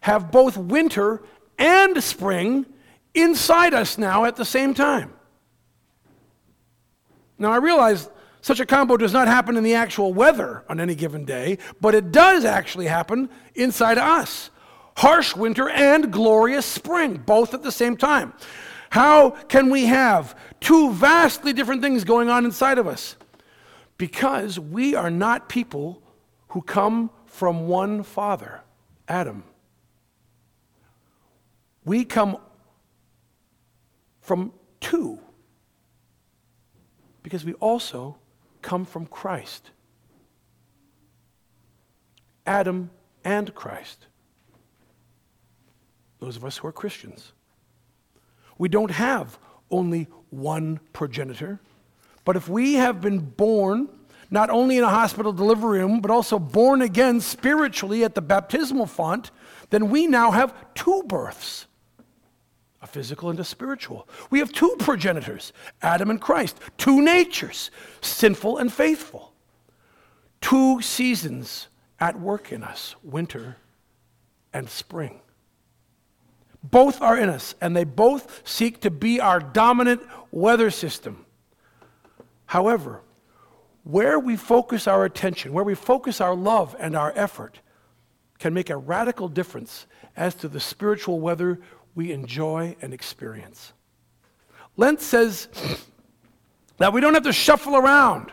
have 0.01 0.31
both 0.31 0.57
winter 0.57 1.23
and 1.59 2.03
spring 2.03 2.67
inside 3.15 3.75
us 3.75 3.99
now 3.99 4.25
at 4.25 4.37
the 4.37 4.45
same 4.45 4.75
time. 4.75 5.13
Now, 7.39 7.53
I 7.53 7.57
realize 7.57 8.09
such 8.43 8.61
a 8.61 8.67
combo 8.67 8.97
does 8.97 9.13
not 9.13 9.29
happen 9.29 9.57
in 9.57 9.65
the 9.65 9.75
actual 9.75 10.13
weather 10.13 10.65
on 10.69 10.81
any 10.81 10.95
given 10.95 11.25
day, 11.25 11.59
but 11.81 11.95
it 11.95 12.13
does 12.13 12.45
actually 12.45 12.87
happen 12.87 13.29
inside 13.55 13.99
us. 13.99 14.51
Harsh 14.97 15.37
winter 15.37 15.69
and 15.69 16.13
glorious 16.13 16.67
spring, 16.67 17.23
both 17.25 17.55
at 17.55 17.63
the 17.63 17.73
same 17.73 17.97
time. 17.97 18.33
How 18.91 19.31
can 19.31 19.71
we 19.71 19.87
have 19.87 20.37
two 20.61 20.93
vastly 20.93 21.53
different 21.53 21.81
things 21.83 22.05
going 22.05 22.29
on 22.29 22.45
inside 22.45 22.79
of 22.79 22.87
us? 22.87 23.17
Because 23.99 24.59
we 24.59 24.95
are 24.95 25.11
not 25.11 25.49
people 25.49 26.03
who 26.49 26.63
come 26.63 27.11
from 27.27 27.69
one 27.69 28.03
father, 28.03 28.63
Adam. 29.07 29.45
We 31.85 32.05
come 32.05 32.37
from 34.21 34.53
two 34.81 35.19
because 37.23 37.45
we 37.45 37.55
also 37.55 38.17
come 38.63 38.85
from 38.85 39.07
Christ. 39.07 39.71
Adam 42.47 42.91
and 43.25 43.55
Christ. 43.55 44.07
Those 46.19 46.37
of 46.37 46.45
us 46.45 46.59
who 46.59 46.69
are 46.69 46.73
Christians. 46.73 47.33
We 48.59 48.69
don't 48.69 48.91
have 48.91 49.39
only 49.71 50.09
one 50.29 50.81
progenitor, 50.93 51.61
but 52.25 52.37
if 52.37 52.49
we 52.49 52.75
have 52.75 53.01
been 53.01 53.19
born 53.21 53.89
not 54.31 54.49
only 54.49 54.79
in 54.79 54.85
a 54.85 54.89
hospital 54.89 55.33
delivery 55.33 55.81
room, 55.81 56.01
but 56.01 56.11
also 56.11 56.39
born 56.39 56.83
again 56.83 57.21
spiritually 57.21 58.05
at 58.05 58.15
the 58.15 58.23
baptismal 58.23 58.87
font, 58.87 59.33
then 59.71 59.91
we 59.91 60.07
now 60.07 60.31
have 60.31 60.55
two 60.75 61.03
births 61.09 61.67
a 62.83 62.87
physical 62.87 63.31
and 63.31 63.39
a 63.39 63.45
spiritual. 63.45 64.09
We 64.31 64.39
have 64.39 64.53
two 64.53 64.75
progenitors, 64.79 65.53
Adam 65.83 66.11
and 66.11 66.21
Christ, 66.21 66.59
two 66.79 67.03
natures, 67.03 67.71
sinful 68.01 68.59
and 68.59 68.73
faithful. 68.73 69.33
Two 70.41 70.81
seasons 70.81 71.69
at 71.99 72.19
work 72.19 72.53
in 72.53 72.65
us, 72.65 72.95
winter 73.03 73.57
and 74.53 74.69
spring. 74.69 75.21
Both 76.63 77.01
are 77.01 77.17
in 77.17 77.29
us, 77.29 77.55
and 77.61 77.77
they 77.77 77.85
both 77.85 78.43
seek 78.49 78.81
to 78.81 78.91
be 78.91 79.21
our 79.21 79.41
dominant 79.41 80.03
weather 80.31 80.71
system. 80.71 81.25
However, 82.47 83.03
where 83.85 84.19
we 84.19 84.37
focus 84.37 84.87
our 84.87 85.05
attention, 85.05 85.53
where 85.53 85.65
we 85.65 85.75
focus 85.75 86.21
our 86.21 86.35
love 86.35 86.77
and 86.79 86.95
our 86.95 87.13
effort, 87.17 87.61
can 88.39 88.53
make 88.55 88.71
a 88.71 88.77
radical 88.77 89.29
difference 89.29 89.87
as 90.17 90.35
to 90.35 90.49
the 90.49 90.61
spiritual 90.61 91.21
weather 91.21 91.61
we 91.95 92.13
enjoy 92.13 92.77
and 92.81 92.95
experience. 92.95 93.73
Lent 94.77 95.01
says 95.01 95.49
that 96.79 96.93
we 96.93 97.01
don't 97.01 97.15
have 97.15 97.25
to 97.25 97.33
shuffle 97.33 97.77
around 97.77 98.33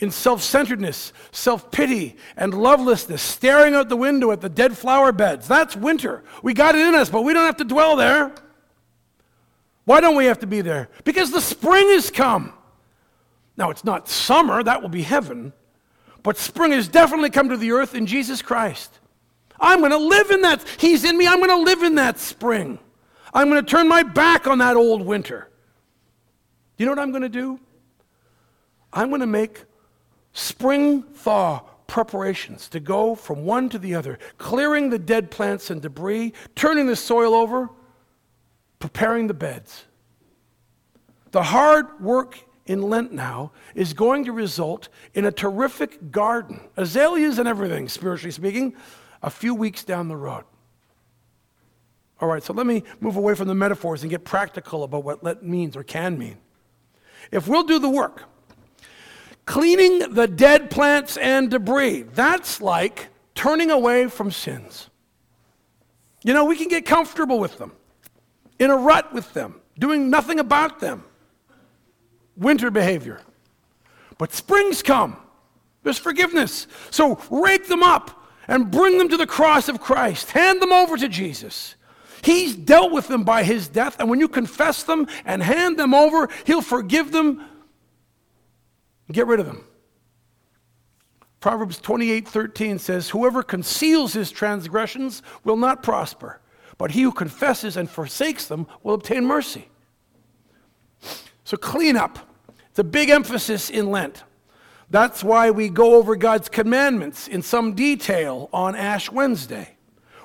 in 0.00 0.10
self 0.10 0.42
centeredness, 0.42 1.12
self 1.30 1.70
pity, 1.70 2.16
and 2.36 2.54
lovelessness, 2.54 3.22
staring 3.22 3.74
out 3.74 3.88
the 3.88 3.96
window 3.96 4.30
at 4.32 4.40
the 4.40 4.48
dead 4.48 4.76
flower 4.76 5.12
beds. 5.12 5.46
That's 5.46 5.76
winter. 5.76 6.24
We 6.42 6.54
got 6.54 6.74
it 6.74 6.86
in 6.86 6.94
us, 6.94 7.10
but 7.10 7.22
we 7.22 7.32
don't 7.32 7.46
have 7.46 7.58
to 7.58 7.64
dwell 7.64 7.96
there. 7.96 8.34
Why 9.84 10.00
don't 10.00 10.16
we 10.16 10.26
have 10.26 10.38
to 10.40 10.46
be 10.46 10.60
there? 10.60 10.88
Because 11.04 11.30
the 11.30 11.40
spring 11.40 11.88
has 11.90 12.10
come. 12.10 12.52
Now, 13.56 13.70
it's 13.70 13.84
not 13.84 14.08
summer, 14.08 14.62
that 14.62 14.80
will 14.80 14.88
be 14.88 15.02
heaven, 15.02 15.52
but 16.22 16.38
spring 16.38 16.72
has 16.72 16.88
definitely 16.88 17.30
come 17.30 17.48
to 17.50 17.56
the 17.56 17.72
earth 17.72 17.94
in 17.94 18.06
Jesus 18.06 18.40
Christ. 18.40 18.99
I'm 19.60 19.80
going 19.80 19.92
to 19.92 19.98
live 19.98 20.30
in 20.30 20.42
that. 20.42 20.64
He's 20.78 21.04
in 21.04 21.18
me. 21.18 21.26
I'm 21.26 21.38
going 21.38 21.50
to 21.50 21.62
live 21.62 21.82
in 21.82 21.96
that 21.96 22.18
spring. 22.18 22.78
I'm 23.34 23.48
going 23.48 23.64
to 23.64 23.70
turn 23.70 23.88
my 23.88 24.02
back 24.02 24.46
on 24.46 24.58
that 24.58 24.76
old 24.76 25.02
winter. 25.02 25.48
You 26.78 26.86
know 26.86 26.92
what 26.92 26.98
I'm 26.98 27.10
going 27.10 27.22
to 27.22 27.28
do? 27.28 27.60
I'm 28.92 29.08
going 29.08 29.20
to 29.20 29.26
make 29.26 29.64
spring 30.32 31.02
thaw 31.02 31.60
preparations 31.86 32.68
to 32.68 32.80
go 32.80 33.14
from 33.14 33.44
one 33.44 33.68
to 33.68 33.78
the 33.78 33.94
other, 33.94 34.18
clearing 34.38 34.90
the 34.90 34.98
dead 34.98 35.30
plants 35.30 35.70
and 35.70 35.82
debris, 35.82 36.32
turning 36.54 36.86
the 36.86 36.96
soil 36.96 37.34
over, 37.34 37.68
preparing 38.78 39.26
the 39.26 39.34
beds. 39.34 39.84
The 41.32 41.42
hard 41.42 42.00
work 42.00 42.38
in 42.66 42.82
Lent 42.82 43.12
now 43.12 43.52
is 43.74 43.92
going 43.92 44.24
to 44.24 44.32
result 44.32 44.88
in 45.14 45.24
a 45.24 45.32
terrific 45.32 46.10
garden, 46.10 46.60
azaleas 46.76 47.38
and 47.38 47.48
everything, 47.48 47.88
spiritually 47.88 48.30
speaking, 48.30 48.74
a 49.22 49.30
few 49.30 49.54
weeks 49.54 49.84
down 49.84 50.08
the 50.08 50.16
road. 50.16 50.44
All 52.20 52.28
right, 52.28 52.42
so 52.42 52.52
Lent 52.52 52.68
me 52.68 52.84
move 53.00 53.16
away 53.16 53.34
from 53.34 53.48
the 53.48 53.54
metaphors 53.54 54.02
and 54.02 54.10
get 54.10 54.24
practical 54.24 54.82
about 54.82 55.04
what 55.04 55.24
let 55.24 55.42
means 55.42 55.76
or 55.76 55.82
can 55.82 56.18
mean. 56.18 56.36
If 57.30 57.48
we'll 57.48 57.62
do 57.62 57.78
the 57.78 57.88
work, 57.88 58.24
cleaning 59.46 60.14
the 60.14 60.26
dead 60.26 60.70
plants 60.70 61.16
and 61.16 61.50
debris, 61.50 62.02
that's 62.02 62.60
like 62.60 63.08
turning 63.34 63.70
away 63.70 64.08
from 64.08 64.30
sins. 64.30 64.90
You 66.22 66.34
know, 66.34 66.44
we 66.44 66.56
can 66.56 66.68
get 66.68 66.84
comfortable 66.84 67.38
with 67.38 67.56
them, 67.56 67.72
in 68.58 68.70
a 68.70 68.76
rut 68.76 69.14
with 69.14 69.32
them, 69.32 69.60
doing 69.78 70.10
nothing 70.10 70.38
about 70.38 70.80
them. 70.80 71.04
Winter 72.36 72.70
behavior. 72.70 73.20
But 74.18 74.32
springs 74.32 74.82
come. 74.82 75.16
There's 75.82 75.98
forgiveness. 75.98 76.66
So 76.90 77.18
rake 77.30 77.68
them 77.68 77.82
up 77.82 78.19
and 78.50 78.70
bring 78.70 78.98
them 78.98 79.08
to 79.08 79.16
the 79.16 79.26
cross 79.26 79.68
of 79.68 79.80
Christ. 79.80 80.32
Hand 80.32 80.60
them 80.60 80.72
over 80.72 80.96
to 80.96 81.08
Jesus. 81.08 81.76
He's 82.22 82.54
dealt 82.54 82.92
with 82.92 83.08
them 83.08 83.24
by 83.24 83.44
his 83.44 83.68
death, 83.68 83.96
and 83.98 84.10
when 84.10 84.20
you 84.20 84.28
confess 84.28 84.82
them 84.82 85.06
and 85.24 85.42
hand 85.42 85.78
them 85.78 85.94
over, 85.94 86.28
he'll 86.44 86.60
forgive 86.60 87.12
them. 87.12 87.42
Get 89.10 89.28
rid 89.28 89.40
of 89.40 89.46
them. 89.46 89.64
Proverbs 91.38 91.78
28:13 91.78 92.78
says, 92.78 93.10
"Whoever 93.10 93.42
conceals 93.42 94.12
his 94.12 94.30
transgressions 94.30 95.22
will 95.44 95.56
not 95.56 95.82
prosper, 95.82 96.40
but 96.76 96.90
he 96.90 97.02
who 97.02 97.12
confesses 97.12 97.76
and 97.76 97.88
forsakes 97.88 98.46
them 98.46 98.66
will 98.82 98.94
obtain 98.94 99.24
mercy." 99.24 99.70
So 101.44 101.56
clean 101.56 101.96
up. 101.96 102.18
It's 102.68 102.78
a 102.78 102.84
big 102.84 103.08
emphasis 103.10 103.70
in 103.70 103.90
Lent. 103.90 104.24
That's 104.90 105.22
why 105.22 105.50
we 105.50 105.68
go 105.68 105.94
over 105.94 106.16
God's 106.16 106.48
commandments 106.48 107.28
in 107.28 107.42
some 107.42 107.74
detail 107.74 108.50
on 108.52 108.74
Ash 108.74 109.10
Wednesday. 109.10 109.76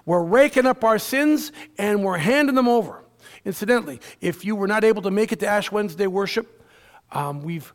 We're 0.05 0.23
raking 0.23 0.65
up 0.65 0.83
our 0.83 0.97
sins 0.97 1.51
and 1.77 2.03
we're 2.03 2.17
handing 2.17 2.55
them 2.55 2.67
over. 2.67 3.03
Incidentally, 3.45 4.01
if 4.21 4.43
you 4.43 4.55
were 4.55 4.67
not 4.67 4.83
able 4.83 5.03
to 5.03 5.11
make 5.11 5.31
it 5.31 5.39
to 5.41 5.47
Ash 5.47 5.71
Wednesday 5.71 6.07
worship, 6.07 6.63
um, 7.11 7.43
we've 7.43 7.71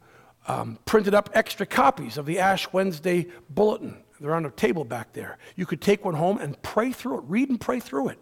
um, 0.49 0.79
printed 0.85 1.15
up 1.15 1.31
extra 1.33 1.65
copies 1.65 2.19
of 2.19 2.27
the 2.27 2.41
Ash 2.41 2.73
Wednesday 2.73 3.29
bulletin. 3.51 3.97
They're 4.21 4.35
on 4.35 4.45
a 4.45 4.51
table 4.51 4.85
back 4.85 5.13
there. 5.13 5.39
You 5.55 5.67
could 5.67 5.81
take 5.81 6.05
one 6.05 6.15
home 6.15 6.39
and 6.39 6.61
pray 6.61 6.91
through 6.91 7.19
it, 7.19 7.25
read 7.29 7.51
and 7.51 7.61
pray 7.61 7.79
through 7.79 8.09
it. 8.09 8.19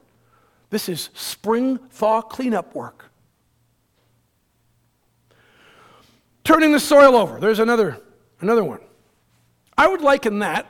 This 0.68 0.90
is 0.90 1.08
spring 1.14 1.78
thaw 1.90 2.20
cleanup 2.20 2.74
work. 2.74 3.06
Turning 6.44 6.72
the 6.72 6.80
soil 6.80 7.16
over. 7.16 7.40
There's 7.40 7.58
another 7.58 8.00
Another 8.40 8.64
one. 8.64 8.80
I 9.76 9.88
would 9.88 10.00
liken 10.00 10.40
that 10.40 10.66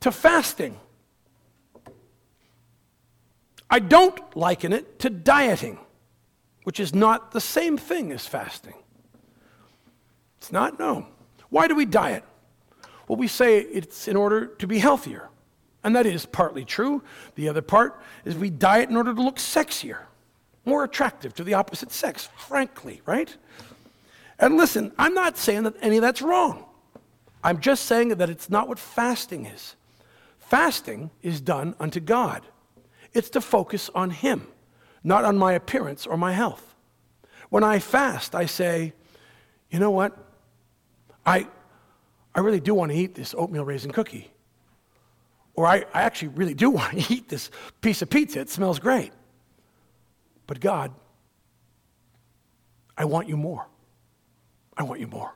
to 0.00 0.12
fasting. 0.12 0.78
I 3.68 3.78
don't 3.78 4.18
liken 4.36 4.72
it 4.72 4.98
to 5.00 5.10
dieting, 5.10 5.78
which 6.64 6.80
is 6.80 6.94
not 6.94 7.32
the 7.32 7.40
same 7.40 7.76
thing 7.78 8.10
as 8.10 8.26
fasting. 8.26 8.74
It's 10.38 10.50
not, 10.50 10.78
no. 10.78 11.06
Why 11.50 11.68
do 11.68 11.74
we 11.74 11.84
diet? 11.84 12.24
Well, 13.06 13.16
we 13.16 13.28
say 13.28 13.60
it's 13.60 14.08
in 14.08 14.16
order 14.16 14.46
to 14.46 14.66
be 14.66 14.78
healthier. 14.78 15.28
And 15.82 15.96
that 15.96 16.06
is 16.06 16.26
partly 16.26 16.64
true. 16.64 17.02
The 17.36 17.48
other 17.48 17.62
part 17.62 18.00
is 18.24 18.36
we 18.36 18.50
diet 18.50 18.90
in 18.90 18.96
order 18.96 19.14
to 19.14 19.22
look 19.22 19.36
sexier, 19.36 20.02
more 20.64 20.84
attractive 20.84 21.34
to 21.34 21.44
the 21.44 21.54
opposite 21.54 21.90
sex, 21.90 22.28
frankly, 22.36 23.00
right? 23.06 23.34
And 24.38 24.56
listen, 24.56 24.92
I'm 24.98 25.14
not 25.14 25.36
saying 25.36 25.64
that 25.64 25.74
any 25.80 25.96
of 25.96 26.02
that's 26.02 26.22
wrong. 26.22 26.64
I'm 27.42 27.60
just 27.60 27.86
saying 27.86 28.08
that 28.08 28.28
it's 28.28 28.50
not 28.50 28.68
what 28.68 28.78
fasting 28.78 29.46
is. 29.46 29.76
Fasting 30.38 31.10
is 31.22 31.40
done 31.40 31.74
unto 31.78 32.00
God, 32.00 32.42
it's 33.12 33.30
to 33.30 33.40
focus 33.40 33.90
on 33.94 34.10
Him, 34.10 34.46
not 35.02 35.24
on 35.24 35.38
my 35.38 35.52
appearance 35.52 36.06
or 36.06 36.16
my 36.16 36.32
health. 36.32 36.74
When 37.48 37.64
I 37.64 37.78
fast, 37.78 38.34
I 38.34 38.46
say, 38.46 38.92
you 39.70 39.78
know 39.78 39.90
what? 39.90 40.16
I, 41.26 41.48
I 42.34 42.40
really 42.40 42.60
do 42.60 42.74
want 42.74 42.92
to 42.92 42.98
eat 42.98 43.14
this 43.14 43.34
oatmeal 43.36 43.64
raisin 43.64 43.90
cookie. 43.90 44.30
Or 45.54 45.66
I, 45.66 45.84
I 45.92 46.02
actually 46.02 46.28
really 46.28 46.54
do 46.54 46.70
want 46.78 46.98
to 46.98 47.12
eat 47.12 47.28
this 47.28 47.50
piece 47.80 48.02
of 48.02 48.10
pizza. 48.10 48.40
It 48.40 48.50
smells 48.50 48.78
great. 48.78 49.12
But 50.46 50.60
God, 50.60 50.92
I 52.96 53.04
want 53.04 53.28
you 53.28 53.36
more. 53.36 53.66
I 54.76 54.82
want 54.82 55.00
you 55.00 55.06
more. 55.06 55.32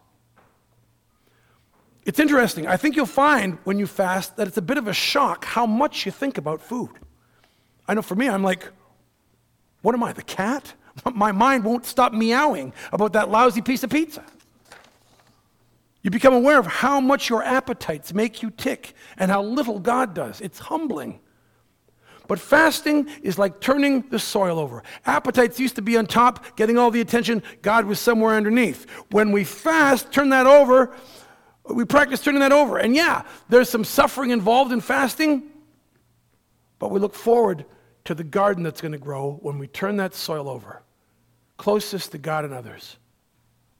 It's 2.05 2.21
interesting. 2.21 2.67
I 2.67 2.77
think 2.77 2.97
you'll 2.97 3.07
find 3.07 3.59
when 3.65 3.79
you 3.79 3.87
fast 3.87 4.37
that 4.37 4.47
it's 4.47 4.57
a 4.57 4.63
bit 4.63 4.77
of 4.77 4.89
a 4.89 4.93
shock 4.93 5.45
how 5.45 5.67
much 5.67 6.05
you 6.05 6.13
think 6.13 6.37
about 6.37 6.61
food. 6.61 6.91
I 7.89 7.95
know 7.95 8.03
for 8.03 8.15
me, 8.15 8.29
I'm 8.29 8.43
like, 8.43 8.69
what 9.83 9.95
am 9.95 10.03
I, 10.03 10.13
the 10.13 10.23
cat? 10.23 10.75
My 11.15 11.33
mind 11.33 11.65
won't 11.65 11.87
stop 11.87 12.13
meowing 12.13 12.73
about 12.93 13.15
that 13.15 13.31
lousy 13.31 13.63
piece 13.63 13.83
of 13.85 13.91
pizza. 13.91 14.25
You 16.03 16.11
become 16.11 16.35
aware 16.35 16.59
of 16.59 16.67
how 16.67 17.01
much 17.01 17.31
your 17.31 17.43
appetites 17.43 18.13
make 18.13 18.43
you 18.43 18.51
tick 18.51 18.95
and 19.17 19.31
how 19.31 19.43
little 19.43 19.79
God 19.79 20.15
does. 20.15 20.43
It's 20.43 20.59
humbling. 20.59 21.21
But 22.27 22.39
fasting 22.39 23.09
is 23.23 23.39
like 23.39 23.61
turning 23.61 24.03
the 24.09 24.19
soil 24.19 24.59
over. 24.59 24.83
Appetites 25.07 25.59
used 25.59 25.77
to 25.77 25.83
be 25.83 25.97
on 25.97 26.07
top, 26.07 26.57
getting 26.57 26.77
all 26.77 26.91
the 26.91 27.01
attention. 27.01 27.43
God 27.63 27.87
was 27.87 28.01
somewhere 28.01 28.35
underneath. 28.35 28.89
When 29.11 29.33
we 29.33 29.45
fast, 29.45 30.13
turn 30.13 30.29
that 30.31 30.47
over, 30.47 30.95
we 31.69 31.85
practice 31.85 32.21
turning 32.21 32.41
that 32.41 32.53
over. 32.53 32.79
And 32.79 32.95
yeah, 32.95 33.23
there's 33.49 33.71
some 33.71 33.85
suffering 33.85 34.31
involved 34.31 34.73
in 34.73 34.81
fasting, 34.81 35.45
but 36.79 36.91
we 36.91 37.01
look 37.01 37.15
forward 37.15 37.65
to 38.05 38.15
the 38.15 38.25
garden 38.25 38.63
that's 38.63 38.81
going 38.81 38.93
to 38.93 38.99
grow 38.99 39.39
when 39.41 39.59
we 39.59 39.67
turn 39.67 39.97
that 39.97 40.15
soil 40.15 40.49
over, 40.49 40.83
closest 41.57 42.13
to 42.13 42.19
God 42.19 42.45
and 42.45 42.53
others, 42.53 42.97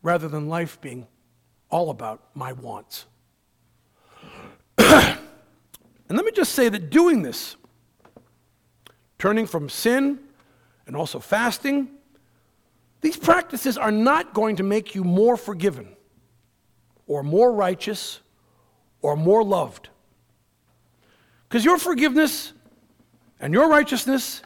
rather 0.03 0.29
than 0.29 0.49
life 0.49 0.81
being 0.81 1.07
all 1.69 1.91
about 1.91 2.23
my 2.35 2.53
wants. 2.53 3.05
and 4.79 5.19
let 6.09 6.25
me 6.25 6.33
just 6.33 6.53
say 6.53 6.71
that 6.71 6.89
doing 6.89 7.23
this, 7.23 7.57
turning 9.19 9.47
from 9.47 9.69
sin 9.69 10.19
and 10.87 10.97
also 10.97 11.19
fasting, 11.19 11.89
these 13.03 13.17
practices 13.19 13.77
are 13.77 13.93
not 13.93 14.33
going 14.33 14.57
to 14.57 14.63
make 14.63 14.95
you 14.95 15.05
more 15.05 15.37
forgiven 15.37 15.95
or 17.07 17.23
more 17.23 17.53
righteous 17.53 18.21
or 19.03 19.17
more 19.17 19.45
loved. 19.45 19.89
Because 21.49 21.65
your 21.65 21.79
forgiveness 21.79 22.53
and 23.41 23.53
your 23.53 23.69
righteousness 23.69 24.43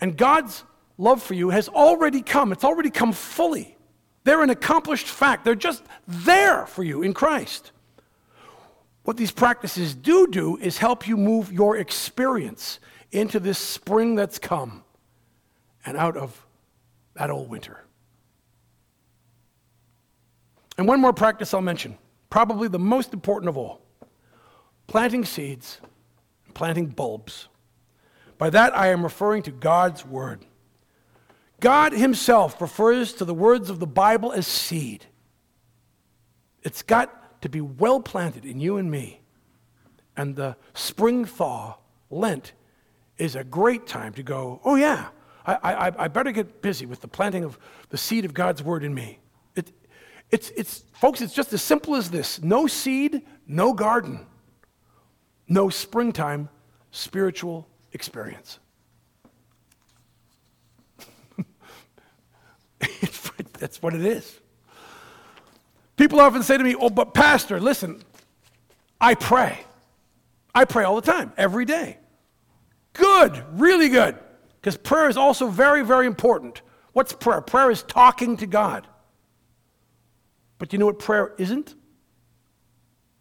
and 0.00 0.16
God's 0.16 0.64
love 0.98 1.22
for 1.22 1.34
you 1.34 1.50
has 1.50 1.68
already 1.68 2.22
come. 2.22 2.52
It's 2.52 2.64
already 2.64 2.90
come 2.90 3.12
fully. 3.12 3.76
They're 4.24 4.42
an 4.42 4.50
accomplished 4.50 5.06
fact. 5.06 5.44
They're 5.44 5.54
just 5.54 5.82
there 6.06 6.66
for 6.66 6.82
you 6.82 7.02
in 7.02 7.14
Christ. 7.14 7.72
What 9.04 9.16
these 9.16 9.30
practices 9.30 9.94
do 9.94 10.26
do 10.26 10.56
is 10.56 10.78
help 10.78 11.06
you 11.06 11.16
move 11.16 11.52
your 11.52 11.76
experience 11.76 12.80
into 13.12 13.38
this 13.38 13.58
spring 13.58 14.16
that's 14.16 14.38
come 14.38 14.82
and 15.84 15.96
out 15.96 16.16
of 16.16 16.44
that 17.14 17.30
old 17.30 17.48
winter. 17.48 17.85
And 20.78 20.86
one 20.86 21.00
more 21.00 21.12
practice 21.12 21.54
I'll 21.54 21.60
mention, 21.60 21.96
probably 22.30 22.68
the 22.68 22.78
most 22.78 23.12
important 23.12 23.48
of 23.48 23.56
all 23.56 23.82
planting 24.86 25.24
seeds 25.24 25.80
planting 26.56 26.86
bulbs. 26.86 27.48
By 28.38 28.50
that, 28.50 28.76
I 28.76 28.88
am 28.88 29.04
referring 29.04 29.42
to 29.42 29.50
God's 29.50 30.04
Word. 30.04 30.44
God 31.60 31.92
Himself 31.92 32.60
refers 32.60 33.12
to 33.14 33.24
the 33.24 33.34
words 33.34 33.70
of 33.70 33.78
the 33.78 33.86
Bible 33.86 34.32
as 34.32 34.46
seed. 34.46 35.04
It's 36.62 36.82
got 36.82 37.42
to 37.42 37.48
be 37.48 37.60
well 37.60 38.00
planted 38.00 38.44
in 38.44 38.58
you 38.58 38.78
and 38.78 38.90
me. 38.90 39.20
And 40.16 40.34
the 40.34 40.56
spring 40.72 41.26
thaw, 41.26 41.76
Lent, 42.10 42.52
is 43.18 43.36
a 43.36 43.44
great 43.44 43.86
time 43.86 44.14
to 44.14 44.22
go, 44.22 44.60
oh, 44.64 44.76
yeah, 44.76 45.08
I, 45.46 45.58
I, 45.62 46.04
I 46.04 46.08
better 46.08 46.32
get 46.32 46.62
busy 46.62 46.86
with 46.86 47.02
the 47.02 47.08
planting 47.08 47.44
of 47.44 47.58
the 47.90 47.98
seed 47.98 48.24
of 48.24 48.32
God's 48.32 48.62
Word 48.62 48.82
in 48.82 48.94
me. 48.94 49.18
It's, 50.30 50.50
it's, 50.50 50.82
folks, 50.92 51.20
it's 51.20 51.34
just 51.34 51.52
as 51.52 51.62
simple 51.62 51.94
as 51.96 52.10
this 52.10 52.42
no 52.42 52.66
seed, 52.66 53.22
no 53.46 53.72
garden, 53.72 54.26
no 55.48 55.68
springtime 55.68 56.48
spiritual 56.90 57.68
experience. 57.92 58.58
That's 63.58 63.80
what 63.80 63.94
it 63.94 64.04
is. 64.04 64.40
People 65.96 66.20
often 66.20 66.42
say 66.42 66.58
to 66.58 66.64
me, 66.64 66.74
Oh, 66.74 66.90
but 66.90 67.14
Pastor, 67.14 67.60
listen, 67.60 68.02
I 69.00 69.14
pray. 69.14 69.60
I 70.54 70.64
pray 70.64 70.84
all 70.84 70.96
the 70.96 71.12
time, 71.12 71.32
every 71.36 71.64
day. 71.64 71.98
Good, 72.92 73.42
really 73.52 73.88
good. 73.88 74.18
Because 74.60 74.76
prayer 74.76 75.08
is 75.08 75.16
also 75.16 75.48
very, 75.48 75.84
very 75.84 76.06
important. 76.06 76.62
What's 76.92 77.12
prayer? 77.12 77.40
Prayer 77.40 77.70
is 77.70 77.82
talking 77.82 78.38
to 78.38 78.46
God. 78.46 78.86
But 80.58 80.72
you 80.72 80.78
know 80.78 80.86
what 80.86 80.98
prayer 80.98 81.34
isn't? 81.38 81.74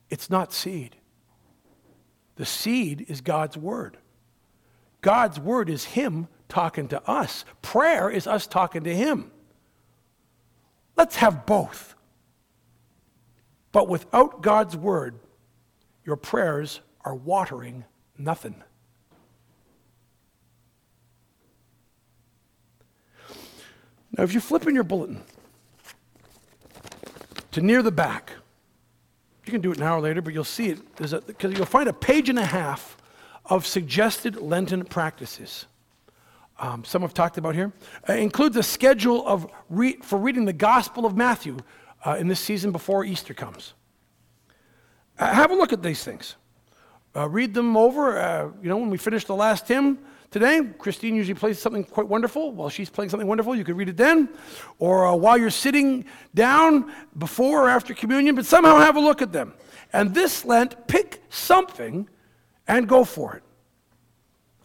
It's 0.09 0.29
not 0.29 0.53
seed. 0.53 0.95
The 2.35 2.45
seed 2.45 3.05
is 3.07 3.21
God's 3.21 3.57
word. 3.57 3.97
God's 5.01 5.39
word 5.39 5.69
is 5.69 5.85
Him 5.85 6.27
talking 6.49 6.87
to 6.89 7.09
us. 7.09 7.45
Prayer 7.61 8.09
is 8.09 8.27
us 8.27 8.47
talking 8.47 8.83
to 8.83 8.95
Him. 8.95 9.31
Let's 10.95 11.17
have 11.17 11.45
both. 11.45 11.95
But 13.71 13.89
without 13.89 14.41
God's 14.41 14.77
word, 14.77 15.19
your 16.05 16.15
prayers 16.15 16.79
are 17.03 17.15
watering 17.15 17.83
nothing. 18.17 18.63
Now, 24.17 24.23
if 24.23 24.33
you 24.33 24.39
flip 24.39 24.65
in 24.65 24.75
your 24.75 24.85
bulletin 24.85 25.21
to 27.55 27.61
near 27.61 27.81
the 27.81 27.91
back, 27.91 28.33
you 29.45 29.51
can 29.51 29.61
do 29.61 29.71
it 29.71 29.77
an 29.77 29.83
hour 29.83 30.01
later, 30.01 30.21
but 30.21 30.33
you'll 30.33 30.43
see 30.43 30.67
it 30.67 30.95
because 30.97 31.53
you'll 31.53 31.65
find 31.65 31.87
a 31.87 31.93
page 31.93 32.27
and 32.27 32.37
a 32.37 32.45
half 32.45 32.97
of 33.45 33.65
suggested 33.65 34.35
Lenten 34.35 34.83
practices. 34.83 35.65
Um, 36.59 36.83
some 36.83 37.01
have 37.01 37.13
talked 37.13 37.37
about 37.37 37.55
here. 37.55 37.71
Uh, 38.09 38.13
includes 38.13 38.57
a 38.57 38.63
schedule 38.63 39.25
of 39.25 39.49
re- 39.69 39.95
for 40.01 40.19
reading 40.19 40.43
the 40.43 40.51
Gospel 40.51 41.05
of 41.05 41.15
Matthew 41.15 41.57
uh, 42.05 42.17
in 42.19 42.27
this 42.27 42.41
season 42.41 42.73
before 42.73 43.05
Easter 43.05 43.33
comes. 43.33 43.73
Uh, 45.17 45.33
have 45.33 45.49
a 45.49 45.55
look 45.55 45.71
at 45.71 45.81
these 45.81 46.03
things. 46.03 46.35
Uh, 47.15 47.29
read 47.29 47.53
them 47.53 47.77
over. 47.77 48.19
Uh, 48.19 48.51
you 48.61 48.67
know, 48.67 48.75
when 48.75 48.89
we 48.89 48.97
finish 48.97 49.23
the 49.23 49.35
last 49.35 49.65
hymn 49.69 49.97
today, 50.31 50.61
Christine 50.77 51.15
usually 51.15 51.35
plays 51.35 51.59
something 51.59 51.83
quite 51.83 52.07
wonderful. 52.07 52.51
While 52.51 52.69
she's 52.69 52.89
playing 52.89 53.09
something 53.09 53.27
wonderful, 53.27 53.55
you 53.55 53.63
could 53.63 53.77
read 53.77 53.89
it 53.89 53.97
then, 53.97 54.29
or 54.79 55.07
uh, 55.07 55.15
while 55.15 55.38
you're 55.38 55.49
sitting 55.49 56.05
down 56.33 56.93
before 57.17 57.65
or 57.65 57.69
after 57.69 57.93
communion. 57.93 58.35
But 58.35 58.45
somehow 58.45 58.77
have 58.77 58.95
a 58.95 58.99
look 58.99 59.21
at 59.21 59.31
them. 59.31 59.53
And 59.93 60.13
this 60.13 60.45
Lent, 60.45 60.88
pick 60.88 61.21
something 61.29 62.09
and 62.67 62.88
go 62.88 63.03
for 63.03 63.35
it. 63.35 63.43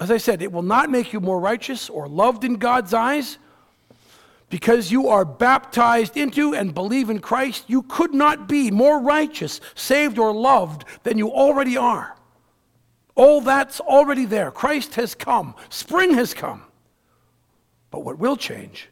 As 0.00 0.10
I 0.10 0.16
said, 0.16 0.40
it 0.42 0.50
will 0.50 0.62
not 0.62 0.90
make 0.90 1.12
you 1.12 1.20
more 1.20 1.38
righteous 1.38 1.90
or 1.90 2.08
loved 2.08 2.44
in 2.44 2.54
God's 2.54 2.94
eyes 2.94 3.38
because 4.50 4.90
you 4.90 5.08
are 5.08 5.24
baptized 5.24 6.16
into 6.16 6.54
and 6.54 6.74
believe 6.74 7.08
in 7.08 7.20
Christ, 7.20 7.64
you 7.68 7.82
could 7.82 8.12
not 8.12 8.48
be 8.48 8.70
more 8.70 9.00
righteous, 9.00 9.60
saved, 9.74 10.18
or 10.18 10.34
loved 10.34 10.84
than 11.04 11.16
you 11.16 11.30
already 11.30 11.76
are. 11.76 12.16
All 13.20 13.42
that's 13.42 13.80
already 13.80 14.24
there. 14.24 14.50
Christ 14.50 14.94
has 14.94 15.14
come, 15.14 15.54
spring 15.68 16.14
has 16.14 16.32
come. 16.32 16.62
But 17.90 18.02
what 18.02 18.18
will 18.18 18.38
change 18.38 18.88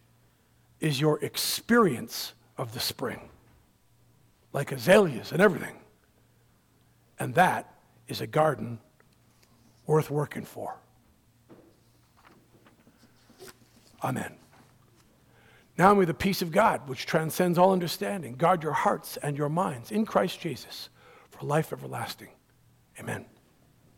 is 0.81 1.01
your 1.01 1.19
experience 1.25 2.35
of 2.59 2.75
the 2.75 2.79
spring, 2.79 3.31
like 4.53 4.71
azaleas 4.71 5.33
and 5.33 5.41
everything. 5.41 5.77
And 7.19 7.35
that 7.37 7.73
is 8.07 8.21
a 8.21 8.27
garden 8.27 8.81
worth 9.87 10.11
working 10.11 10.45
for. 10.45 10.77
Amen. 14.05 14.35
Now 15.79 15.95
may 15.95 16.05
the 16.05 16.13
peace 16.13 16.43
of 16.43 16.53
God, 16.53 16.87
which 16.87 17.07
transcends 17.07 17.57
all 17.57 17.73
understanding, 17.73 18.35
guard 18.35 18.63
your 18.63 18.75
hearts 18.75 19.17
and 19.17 19.39
your 19.39 19.49
minds 19.49 19.91
in 19.91 20.05
Christ 20.05 20.39
Jesus 20.39 20.91
for 21.31 21.47
life 21.47 21.73
everlasting. 21.73 22.29
Amen. 23.01 23.25